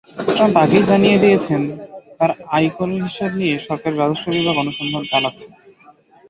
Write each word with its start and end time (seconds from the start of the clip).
Trump 0.27 0.55
আগেই 0.63 0.83
জানিয়ে 0.91 1.21
দিয়েছেন, 1.23 1.61
তাঁর 2.17 2.31
আয়করের 2.55 3.01
হিসাব 3.07 3.31
নিয়ে 3.39 3.55
সরকারের 3.67 3.99
রাজস্ব 4.01 4.25
বিভাগ 4.35 4.55
অনুসন্ধান 4.63 5.03
চালাচ্ছে। 5.11 5.47